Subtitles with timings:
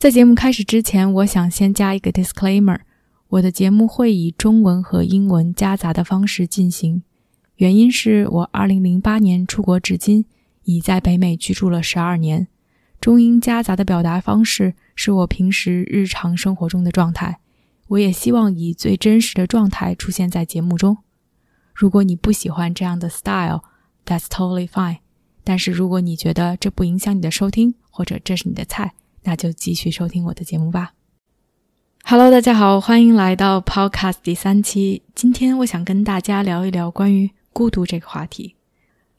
[0.00, 2.78] 在节目开始之前，我想先加一个 disclaimer：
[3.28, 7.02] 我的节目会以中文和英文夹杂的方式进行，
[7.56, 10.24] 原因是我2008年出国至今，
[10.64, 12.48] 已在北美居住了十二年。
[12.98, 17.38] 中英夹杂的表达方式是我平时日常生活中的状态，
[17.88, 20.96] 我也希望以最真实的状态出现在节目中。
[21.74, 25.00] 如果你不喜欢这样的 style，that's totally fine。
[25.44, 30.92] 但是如果你觉得这不影响你的收听，或者这是你的菜，那就继续收听我的节目吧。
[32.04, 35.02] Hello，大家好，欢迎来到 Podcast 第三期。
[35.14, 38.56] 今天我想跟大家聊一聊关于孤独这个话题。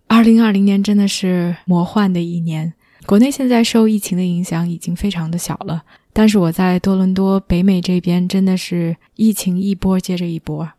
[0.07, 2.73] 二零二零年真的是魔幻的一年，
[3.05, 10.69] 国内现在受疫情的影响已经非常的小了，但是我在多伦多北美这边真的是疫情一波接着一波。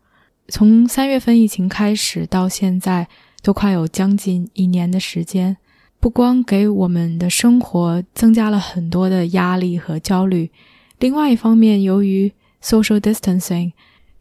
[0.48, 3.08] 从三月份疫情开始到现在，
[3.40, 5.56] 都快有将近一年的时间。
[6.02, 10.50] 不光给我们的生活增加了很多的压力和焦虑，
[10.98, 13.70] 另外一方面，由于 social distancing，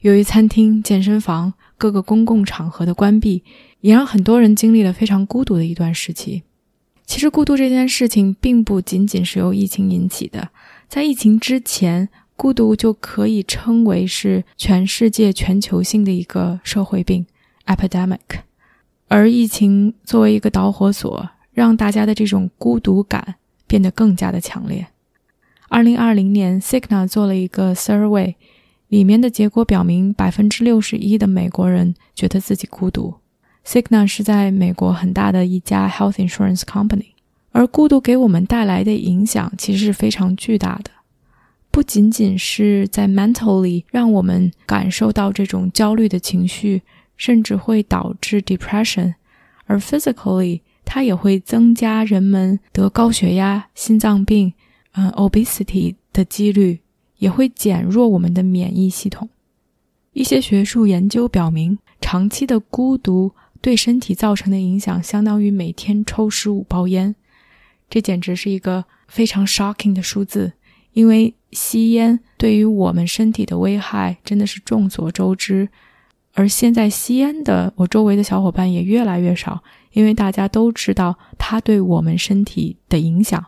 [0.01, 3.43] 由于餐厅、健身房各个公共场合的关闭，
[3.79, 6.43] 也让很多人经历了非常孤独的一段时期。
[7.07, 10.49] 其实，孤独这件事情并不仅仅是由疫情引起的，
[10.87, 17.25] 在疫情之前，孤独就可以称为是全世界全球性的一个社会病
[17.65, 18.19] epidemic，
[19.07, 21.27] 而疫情作为一个导火索。
[21.53, 23.35] 让大家的这种孤独感
[23.67, 24.87] 变得更加的强烈。
[25.69, 28.35] 二零二零年 s i g n a 做了一个 survey，
[28.89, 33.15] 里面的结果表明，百分之六十一的美国人觉得自己孤独。
[33.63, 37.11] s i g n a 是在美国很大的一家 health insurance company，
[37.51, 40.91] 而孤独给我们带来的影响其实是非常巨大的，
[41.69, 46.81] 不仅仅是在 mentally 让我们感受到这种焦虑的情绪，
[47.15, 49.13] 甚至会导致 depression，
[49.65, 50.61] 而 physically。
[50.93, 54.51] 它也会增加人们得高血压、心脏病，
[54.91, 56.81] 嗯，obesity 的几率，
[57.19, 59.29] 也会减弱我们的免疫系统。
[60.11, 63.31] 一些学术研究表明，长期的孤独
[63.61, 67.15] 对身体造成的影响，相当于每天抽十五包烟。
[67.89, 70.51] 这简直是一个非常 shocking 的数字，
[70.91, 75.69] 因为吸烟对于我们身体的危害真的是众所周知。
[76.33, 79.63] 而现在吸烟的，我周围的小伙伴也越来越少。
[79.93, 83.43] 因为大家都知道它对我们身体的影响，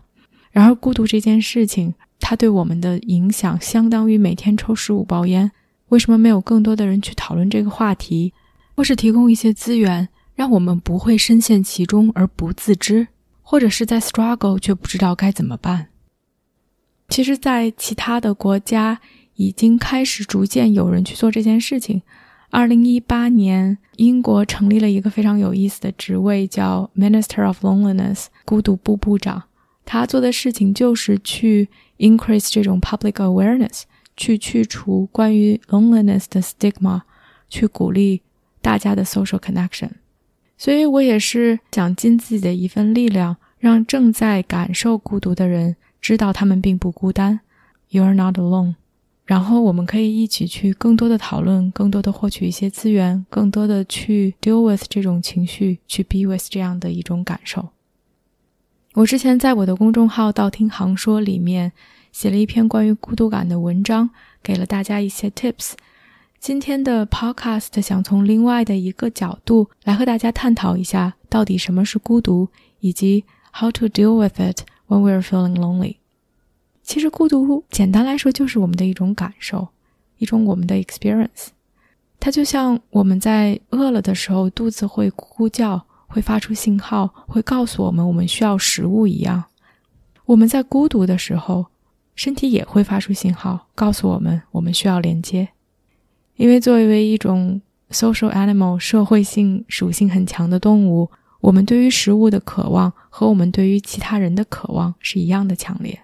[0.52, 5.52] 然而孤独这件事情，它对我们的影响相当于每天抽十五包烟。
[5.90, 8.34] 为什么没有更多的人去讨论这个话题，
[8.76, 13.08] 或是提供一些资源，让我们不会深陷其中而不自知，
[13.42, 15.90] 或者是在 struggle 却不知道该怎么办？
[17.10, 19.00] 其实，在其他的国家
[19.36, 22.02] 已经开始逐渐有人去做这件事情。
[22.54, 29.46] 二零一八年，英国成立了一个非常有意思的职位，叫 Minister of Loneliness，孤独部部长。
[29.84, 33.82] 他做的事情就是去 increase 这种 public awareness，
[34.16, 37.02] 去去除关于 loneliness 的 stigma，
[37.50, 38.22] 去鼓励
[38.62, 39.90] 大家的 social connection。
[40.56, 47.40] 所以我也是想尽自己的一份力量，让正在感受孤独的人知道他们并不孤单
[47.90, 48.76] ，You are not alone。
[49.26, 57.70] 然后我们可以一起去更多的讨论，更多的获取一些资源，更多的去 deal with 这种情绪，去 be with 这样的一种感受。
[58.96, 61.72] 我之前在我的公众号“道听行说”里面
[62.12, 64.10] 写了一篇关于孤独感的文章，
[64.44, 65.74] 给了大家一些 tips。
[66.38, 72.50] 今天的 podcast 想从另外的一个角度来和大家探讨一下，到底什么是孤独，
[72.82, 73.24] 以及
[73.54, 76.03] how to deal with it when we are feeling lonely。
[76.84, 79.70] 其实孤独，简单来说就是我们的一种感受，
[80.18, 81.48] 一种我们的 experience。
[82.20, 89.46] 它就像我们在饿了的时候，肚子会咕咕叫，会发出信号，会告诉我们我们需要食物一样。
[90.26, 91.66] 我们在孤独的时候，
[92.16, 95.50] 身体也会发出信号，告诉我们我们需要连接。
[96.36, 101.10] 因为作为一种 social animal，社会性属性很强的动物，
[101.42, 106.03] 我们对于食物的渴望和我们对于其他人的渴望是一样的强烈。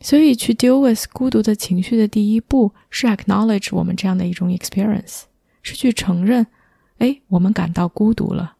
[0.00, 5.22] 所以，去 deal with 孤独的情绪的第一步是 acknowledge 我们这样的一种 experience，
[5.62, 6.46] 是去承认，
[6.98, 8.56] 哎，我们感到孤独了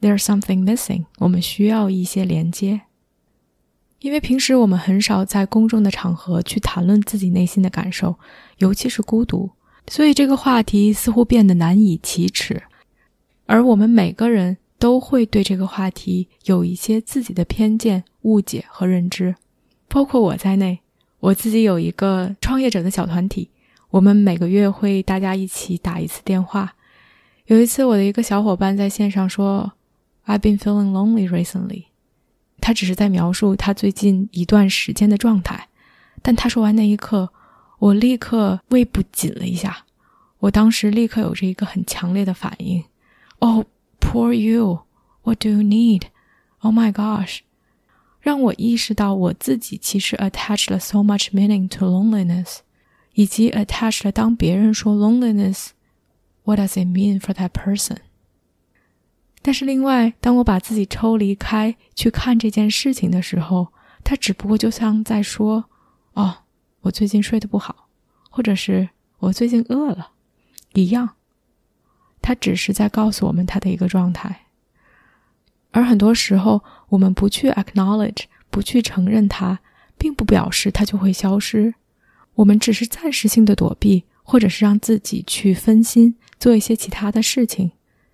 [0.00, 2.82] ，there's something missing，我们需要一些连接。
[4.00, 8.16] 因为平时我们很少在公众的场合去谈论自己内心的感受，
[8.58, 9.50] 尤其是孤独，
[9.88, 12.64] 所以这个话题似乎变得难以启齿。
[13.46, 19.36] 而我们每个人都会对这个话题有一些自己的偏见、误解和认知，
[19.94, 20.80] 包括我在内。
[21.20, 23.48] 我自己有一个创业者的小团体，
[23.90, 26.74] 我们每个月会大家一起打一次电话。
[27.46, 29.74] 有一次，我的一个小伙伴在线上说
[30.26, 31.84] ：“I've been feeling lonely recently。”
[32.60, 35.68] 他只是在描述他最近一段时间的状态，
[36.20, 37.32] 但他说完那一刻，
[37.78, 39.84] 我立刻胃部紧了一下。
[40.40, 42.82] 我当时立刻有着一个很强烈的反应
[43.38, 43.64] ：“Oh,
[44.00, 44.80] poor you!
[45.22, 46.02] What do you need?
[46.58, 47.42] Oh my gosh！”
[48.24, 52.60] 让我意识到我自己其实 attached 了 so much meaning to loneliness，
[53.12, 57.98] 以及 attached 了当别人说 loneliness，what does it mean for that person？
[59.42, 63.68] 但是，另外，当我把自己抽离开去看这件事情的时候，
[64.02, 65.66] 他只不过就像在说
[66.14, 66.38] ：“哦，
[66.80, 67.90] 我最近睡得不好，
[68.30, 68.88] 或者是
[69.18, 70.12] 我最近饿了，
[70.72, 71.10] 一样。”
[72.22, 74.46] 他只是在告诉我们他的一个状态。
[75.72, 76.62] 而很多时候，
[76.94, 79.58] 我们不去 acknowledge，不去承认它，
[79.98, 81.74] 并不表示它就会消失。
[82.36, 87.72] 我们只是暂时性的躲避，或者是让自己去分心，做一些其他的事情。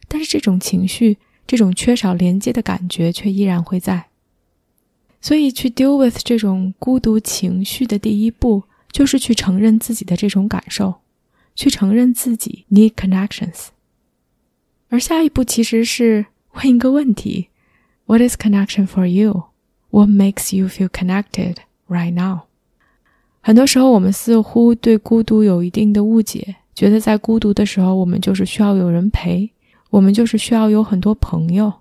[0.09, 4.07] 但是这种情绪，这种缺少连接的感觉却依然会在。
[5.21, 11.03] 所以，去 deal with 这种孤独情绪的第一步，就是去承认自己的这种感受，
[11.55, 13.67] 去承认自己 need connections。
[14.89, 17.49] 而下一步其实是问一个问题
[18.11, 19.45] ：What is connection for you?
[19.91, 21.59] What makes you feel connected
[21.89, 22.41] right now?
[23.41, 29.53] 很多时候，我们似乎对孤独有一定的误解，觉得在孤独的时候，我们就是需要有人陪。
[29.91, 31.73] 我们就是需要有很多朋友，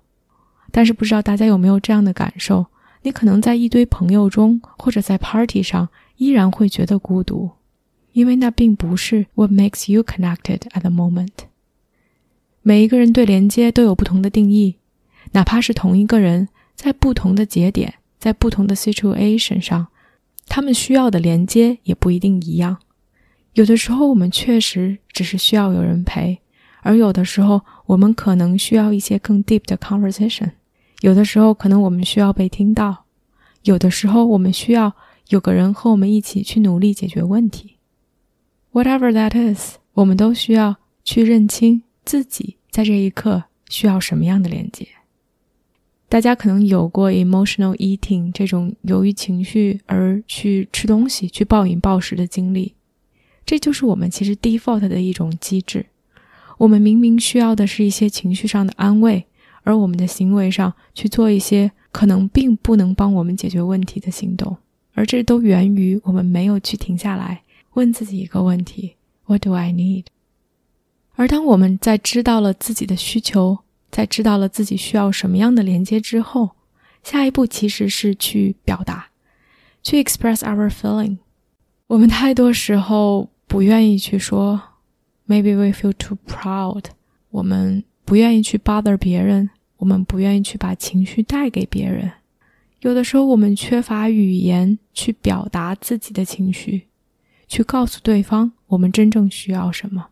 [0.70, 2.66] 但是不知道大家有没有这样的感受？
[3.02, 7.50] 你可能在一堆朋友中，或者在 party 上，依然会觉得孤独，
[8.12, 11.48] 因为那并不是 what makes you connected at the moment。
[12.62, 14.76] 每一个人对连接都有不同的定义，
[15.32, 19.88] 哪怕是同一个人，在不同的节点，在不同的 situation 上，
[20.48, 22.78] 他们需要的连接也不一定一样。
[23.54, 26.40] 有的时候，我们确实只是需要有人陪。
[26.82, 30.50] 而有的时候，我们可能需要一些更 deep 的 conversation；
[31.00, 33.04] 有的时候，可能我们需要被听到；
[33.64, 34.94] 有的时候，我们需要
[35.28, 37.76] 有个人和我们一起去努力解决问题。
[38.72, 44.88] Whatever that is，我们都需要去认清自己在这一刻需要什么样的连接。
[46.10, 52.74] 大家可能有过 emotional eating 这种由于情绪而去吃东西、去暴饮暴食的经历，
[53.46, 55.86] 这就是我们其实 default 的一种机制。
[56.58, 59.24] 我们明明需要的是一些情绪上的安慰，
[59.62, 64.56] 而我们的行为上去做一些可能并不能帮我们解决问题的行动，
[64.94, 67.42] 而这都源于我们没有去停下来
[67.74, 68.96] 问自己一个问题
[69.26, 70.06] ：What do I need？
[71.14, 73.60] 而当我们在知道了自己的需求，
[73.90, 76.50] 在知道了自己需要什么样的连接之后，
[77.02, 79.08] 下一步其实是去表达，
[79.82, 81.18] 去 express our feeling。
[81.88, 84.62] 我们太多时候不愿意去说。
[85.26, 86.86] Maybe we feel too proud。
[87.30, 92.10] 我们不愿意去 bother 别人，我们不愿意去把情绪带给别人。
[92.80, 96.88] 有的时候，我们缺乏语言去表达自己的情绪，
[97.46, 100.08] 去告诉对方我们真正需要什么。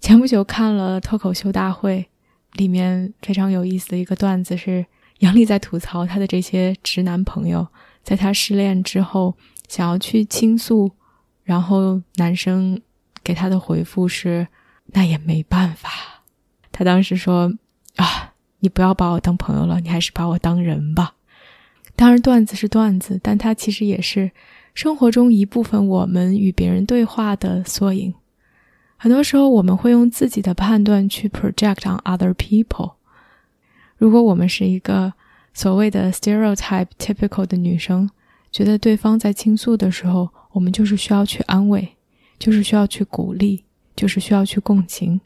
[0.00, 2.08] 前不久看了脱口秀大会，
[2.54, 4.84] 里面非常有意思的一个段子是
[5.18, 7.66] 杨笠在吐槽她的这些直男朋友，
[8.02, 9.36] 在她失恋之后
[9.68, 10.90] 想要去倾诉，
[11.44, 12.80] 然后男生。
[13.26, 14.46] 给她的回复是
[14.92, 15.88] ：“那也没办法。”
[16.70, 17.50] 他当时说
[17.96, 21.14] ：“啊，你不要把我当朋友了，你还是把我当人吧。”
[21.96, 24.30] 当然，段子是段子，但它其实也是
[24.74, 28.12] 生活中一部分我们与别人对话的缩影。
[29.04, 32.94] 很多时候，我们会用自己的判断去 project on other people。
[33.98, 35.12] 如果我们是一个
[35.52, 38.08] 所谓的 stereotype typical 的女生，
[38.50, 41.96] 觉得对方在倾诉的时候，我们就是需要去安慰。
[42.38, 45.20] 就是需要去鼓励，就是需要去共情，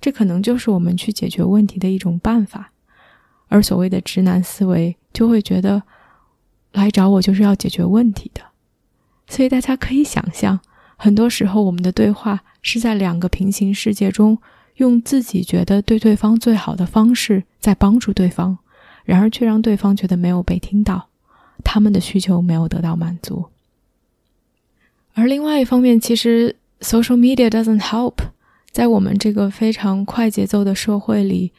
[0.00, 2.70] 这可能就是我们去解决问题的一种办法。
[3.48, 5.82] 而所谓的直男思维，就会觉得
[6.70, 8.40] 来找我就是要解决问题的。
[9.26, 10.60] 所以大家可以想象，
[11.02, 14.36] 很多时候我们的对话是在两个平行世界中，
[14.76, 18.58] 用自己觉得对对方最好的方式在帮助对方，
[19.06, 21.08] 然而却让对方觉得没有被听到，
[21.64, 23.46] 他们的需求没有得到满足。
[25.14, 28.16] 而另外一方面，其实 social media doesn't help。
[28.70, 31.50] 在我们这个非常快节奏的社会里，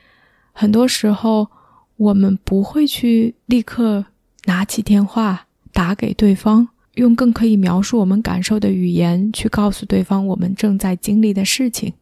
[0.52, 1.50] 很多时候
[1.98, 4.06] 我们不会去立刻
[4.46, 11.94] 拿起电话打给对方，用更可以描述我们感受的语言去告诉对方我们正在经历的事情。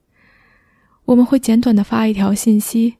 [1.05, 2.95] 我们会简短的发一条信息，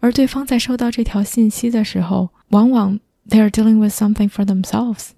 [0.00, 5.10] 而对方在收到这条信息的时候，往往 they are dealing with something for themselves。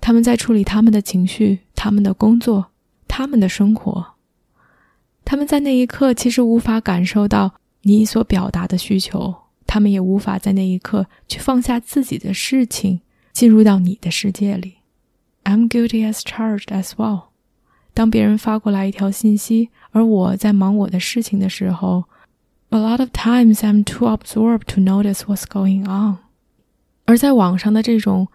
[0.00, 2.66] 他们在处理他们的情绪、他们的工作、
[3.08, 4.14] 他们的生活。
[5.24, 9.34] 他们在那一刻其实无法感受到你所表达的需求，
[9.66, 13.00] 他们也无法在那一刻去放下自己的事情，
[13.32, 14.74] 进入到你的世界里。
[15.44, 17.26] I'm guilty as charged as well。
[17.92, 22.04] 当别人发过来一条信息，而我在忙我的事情的时候
[22.70, 26.18] ，a lot of times I'm too absorbed to notice what's going on。
[27.04, 28.28] 而在网上的这种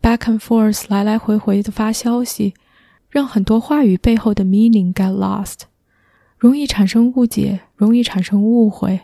[0.00, 2.54] back and forth 来来回回的发消息，
[3.08, 5.62] 让很多话语背后的 meaning get lost，
[6.38, 9.00] 容易产生误解，容易产生误会。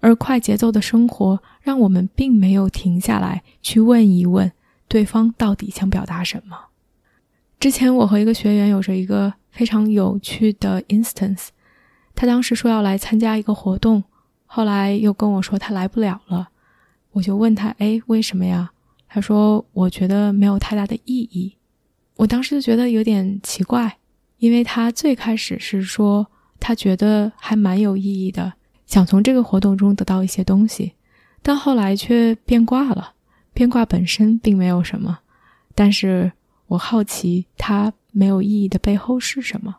[0.00, 4.52] 而快节奏的生活让我们并没有停下来去问一问
[4.86, 6.67] 对方到底想表达什么。
[7.60, 11.48] 之前我和一个学员有着一个非常有趣的 instance，
[12.14, 14.04] 他当时说要来参加一个活动，
[14.46, 16.50] 后来又跟我说他来不了了，
[17.10, 18.70] 我就问他，哎，为什么呀？
[19.08, 21.56] 他说我觉得没有太大的意义。
[22.14, 23.98] 我当时就觉得有点奇怪，
[24.36, 26.28] 因为他最开始是说
[26.60, 28.52] 他觉得还蛮有意义的，
[28.86, 30.92] 想从这个活动中得到一些东西，
[31.42, 33.14] 但后来却变卦了。
[33.52, 35.18] 变卦本身并没有什么，
[35.74, 36.30] 但是。
[36.68, 39.76] 我好奇他没有意义的背后是什么，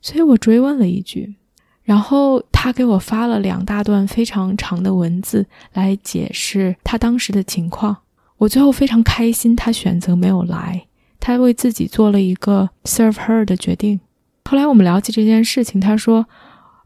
[0.00, 1.34] 所以我追问了一句，
[1.82, 7.96] 然后他给我发了两大段非常长的文字来解释他当时的情况。
[8.38, 10.86] 我最后非常开心，他选择没有来，
[11.20, 14.00] 他为自己做了一个 serve her 的决定。
[14.44, 16.26] 后来我们聊起这件事情，他说：“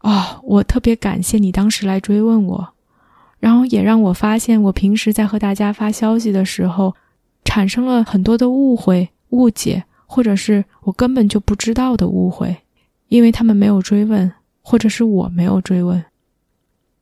[0.01, 2.73] 哦，我特别感谢你当时来追问我，
[3.39, 6.95] 然后也让我发现我平时在和大家发消息的时候
[7.43, 12.57] 产生了很多的误会。”误解，或者是我根本就不知道的误会，
[13.07, 14.31] 因为他们没有追问，
[14.61, 16.03] 或者是我没有追问。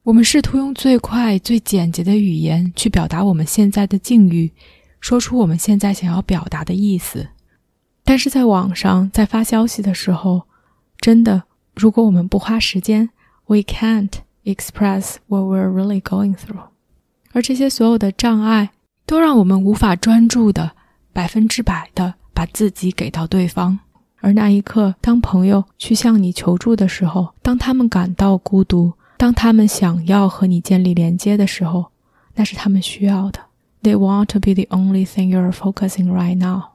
[0.03, 4.51] 我们试图用最快、最简洁的语言去表达我们现在的境遇，
[4.99, 7.27] 说出我们现在想要表达的意思。
[8.03, 10.43] 但是在网上，在发消息的时候，
[10.99, 13.09] 真的，如果我们不花时间
[13.47, 14.11] ，we can't
[14.43, 16.67] express what we're really going through。
[17.31, 18.69] 而这些所有的障碍，
[19.07, 20.73] 都让我们无法专注的。
[21.15, 23.79] 百分之百的把自己给到对方，
[24.19, 31.85] 而那一刻，当朋友去向你求助的时候，当他们感到孤独，当他们想要和你建立连接的时候，
[32.33, 33.39] 那是他们需要的。
[33.81, 36.71] They want to be the only thing you're focusing right now。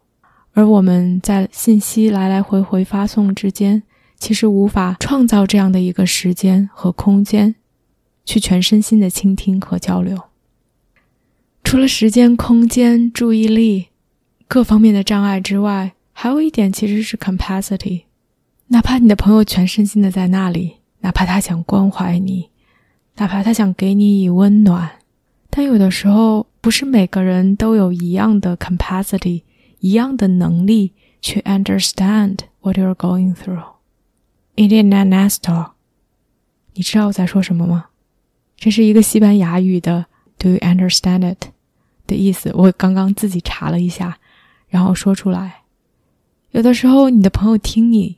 [0.54, 3.82] 而我们在信息来来回回发送之间，
[4.18, 7.56] 其实无法创造这样的一个时间和空间，
[8.24, 10.18] 去全身心的倾听和交流。
[11.62, 13.89] 除了时间、空间、注意力。
[14.50, 18.02] 各方面的障碍之外，还有一点其实是 capacity。
[18.66, 22.50] 哪怕你的朋友全身心的在那里，哪怕他想关怀你，
[23.18, 24.90] 哪怕他想给你以温暖，
[25.50, 29.44] 但有的时候不是每个人都有一样的 capacity，
[29.78, 33.74] 一样的能力去 understand what you're going through。
[34.56, 35.70] Indian Nestor，
[36.74, 37.84] 你知道我在说什么吗？
[38.56, 41.50] 这是一个西班牙语的 "Do you understand it"
[42.08, 42.50] 的意思。
[42.52, 44.18] 我刚刚自己查了一下。
[44.70, 45.62] 然后说出来，
[46.52, 48.16] 有的时候你的朋友听你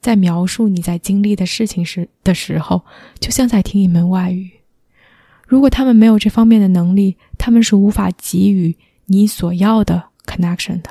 [0.00, 2.82] 在描述你在经历的事情时的时候，
[3.18, 4.50] 就像在听一门外语。
[5.46, 10.90] 如果他们没有这方面的能力，他们是无法给予你所要的 connection 的。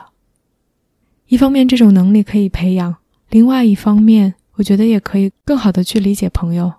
[1.27, 2.93] 一方面，这种能力可以培养；
[3.29, 6.73] 另外一方面，我觉得也可以更好的去理解朋友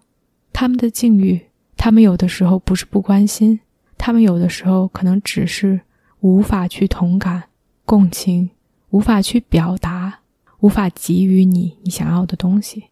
[0.52, 1.48] 他们的境遇。
[1.76, 3.60] 他们有的时候不是不关心，
[3.98, 5.80] 他们有的时候可能只是
[6.20, 7.42] 无法去同感。
[7.84, 8.50] 共情
[8.90, 10.20] 无法去表达，
[10.60, 12.84] 无法给予你你想要的东西。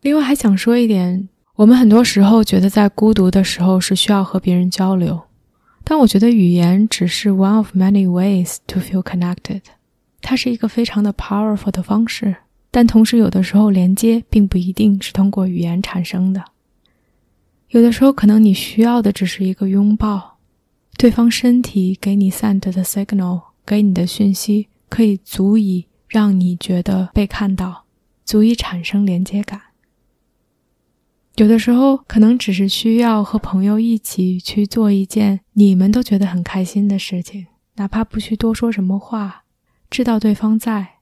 [0.00, 5.20] 另外还想说一点，我们很多时候觉得在孤独的时候是需要和别人交流，
[5.82, 9.62] 但我觉得语言只是 one of many ways to feel connected，
[10.20, 12.36] 它是一个非常的 powerful 的方式。
[12.70, 16.44] 但同时，有的时候连接并不一定是通过语言产生的，
[17.70, 20.36] 有的时候可能你需要的只是一个拥抱，
[20.98, 23.47] 对方身体给你 send 的 signal。
[23.68, 27.84] 给你的讯息可以足以让你觉得被看到，
[28.24, 29.60] 足以产生连接感。
[31.36, 39.44] 有的时候可能只是需要和朋友一起去做一件你们都觉得很开心的事情，哪怕不去多说什么话，
[39.90, 40.94] 知道对方在，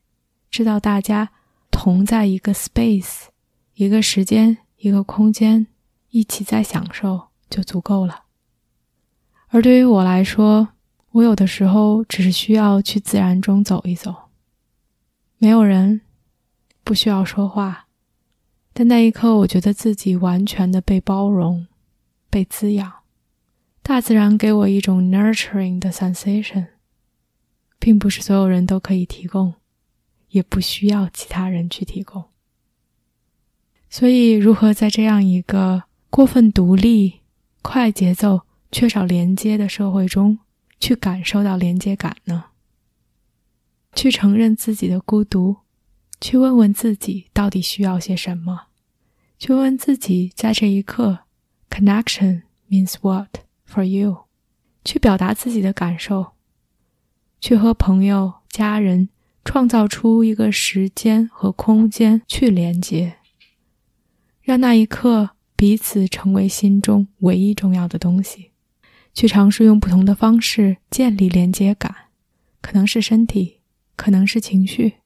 [0.51, 1.31] 知道大家
[1.71, 3.27] 同在一个 space，
[3.75, 5.69] 一个时间，一个空间，
[6.11, 8.25] 一起在享受就足够了。
[9.51, 10.71] 而对于我来说，
[11.17, 14.15] 我有的时候只是需要去自然中走一走，
[15.39, 16.03] 没有人，
[16.85, 17.87] 不需要说话，
[18.75, 21.67] 但那一刻，我觉得自己完全的被包容、
[22.29, 22.93] 被滋养。
[23.83, 26.67] 大自然给我一种 nurturing 的 sensation，
[27.79, 29.55] 并不是所有人都可以提供，
[30.29, 32.25] 也不需要其他人去提供。
[33.89, 37.21] 所以，如何在这样一个过分独立、
[37.63, 40.41] 快节奏、缺少连接的社会中，
[40.79, 42.47] 去感受到连接感呢？
[43.95, 45.57] 去承认自己的孤独，
[46.21, 48.67] 去问问自己到底需要些什么，
[49.39, 51.21] 去问自己在这一刻
[51.71, 54.27] ，connection means what？For you，
[54.85, 56.33] 去表达自己的感受，
[57.41, 59.09] 去和朋友、家人
[59.45, 63.17] 创造出一个时间和空间去连接，
[64.43, 68.53] 让那一刻彼此成为心中唯一重要的东西。
[69.17, 71.95] 去尝试用不同的方式建立连接感，
[72.61, 73.61] 可能是身体，
[73.97, 74.97] 可能是情绪，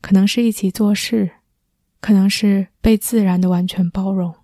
[0.00, 1.32] 可能是一起做事，
[2.00, 4.34] 可能是被自然的完全包容。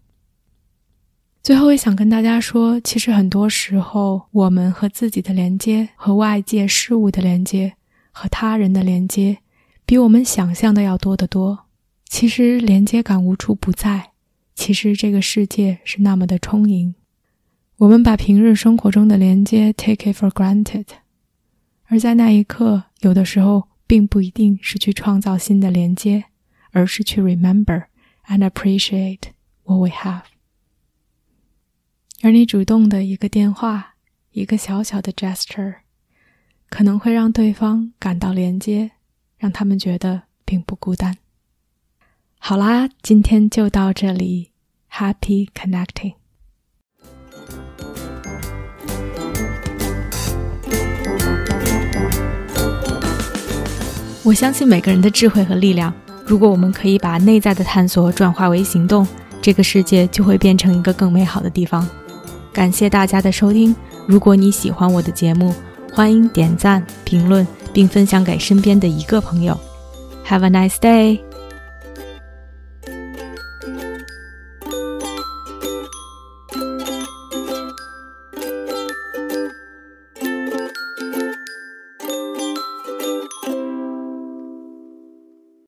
[1.42, 7.72] 最后，也想跟大家说，其实很多时候，我们和自己的连接、和外界事物的连接、
[8.12, 9.38] 和他人的连接，
[9.86, 11.60] 比我们想象的要多得多。
[12.04, 14.10] 其实连接感无处不在，
[14.54, 16.94] 其实这个世界是那么的充盈。
[17.78, 20.86] 我们把平日生活中的连接 take it for granted，
[21.84, 26.24] 而在那一刻，有的时候并不一定是去创造新的连接，
[26.70, 27.84] 而是去 remember
[28.28, 29.20] and appreciate
[29.64, 30.22] what we have。
[32.22, 33.96] 而你主动的一个电话，
[34.30, 35.80] 一个小小的 gesture，
[36.70, 38.92] 可能会让对方感到连接，
[39.36, 41.18] 让他们觉得并不孤单。
[42.38, 44.52] 好啦，今天就到这里
[44.90, 46.14] ，Happy connecting。
[54.26, 55.94] 我相信每个人的智慧和力量。
[56.24, 59.06] 如果我们可以把内在的探索转化为行动，
[59.40, 61.88] 这个世界就会变成一个更美好的地方。
[62.52, 63.72] 感谢大家的收听。
[64.04, 65.54] 如果你喜欢我的节目，
[65.92, 69.56] 欢迎点赞、评论，并分享给身边的一个朋友。
[70.26, 71.25] Have a nice day.